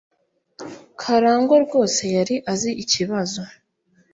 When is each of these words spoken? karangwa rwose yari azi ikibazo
karangwa 1.01 1.57
rwose 1.65 2.01
yari 2.15 2.35
azi 2.51 2.71
ikibazo 2.83 3.41